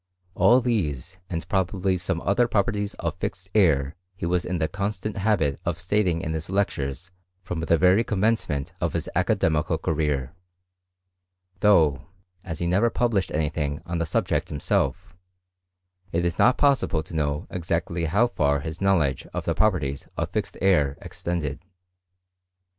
All 0.33 0.61
these, 0.61 1.19
and 1.29 1.47
probably 1.47 1.95
some 1.95 2.21
other 2.21 2.47
properties 2.47 2.95
oi 3.05 3.11
fixed 3.11 3.51
air 3.53 3.95
he 4.15 4.25
was 4.25 4.45
in 4.45 4.57
the 4.57 4.67
constant 4.67 5.17
habit 5.17 5.61
of 5.63 5.77
stating 5.77 6.21
in 6.21 6.33
his 6.33 6.49
lectures 6.49 7.11
from 7.43 7.59
the 7.59 7.77
very 7.77 8.03
commencement 8.03 8.73
of 8.81 8.93
his 8.93 9.07
academical 9.13 9.77
career; 9.77 10.33
though, 11.59 12.07
as 12.43 12.57
he 12.57 12.65
never 12.65 12.89
published 12.89 13.29
any 13.31 13.49
thing 13.49 13.79
on 13.85 13.99
the 13.99 14.07
subject 14.07 14.49
himself, 14.49 15.15
it 16.11 16.25
is 16.25 16.39
not 16.39 16.57
possible 16.57 17.03
to 17.03 17.15
know 17.15 17.45
exactly 17.51 18.05
how 18.05 18.25
far 18.29 18.61
hi* 18.61 18.73
knowledge 18.81 19.27
of 19.35 19.45
the 19.45 19.53
properties 19.53 20.07
oi 20.19 20.25
fixed 20.25 20.57
air 20.63 20.97
extended. 21.03 21.59